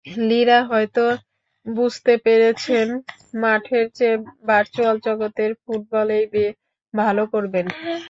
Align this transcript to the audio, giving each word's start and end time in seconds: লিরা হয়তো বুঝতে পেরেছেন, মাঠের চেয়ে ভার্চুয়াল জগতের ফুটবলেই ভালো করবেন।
লিরা 0.23 0.59
হয়তো 0.63 1.03
বুঝতে 1.65 2.13
পেরেছেন, 2.25 2.87
মাঠের 3.41 3.85
চেয়ে 3.95 4.15
ভার্চুয়াল 4.47 4.95
জগতের 5.07 5.51
ফুটবলেই 5.61 6.25
ভালো 6.93 7.23
করবেন। 7.33 7.65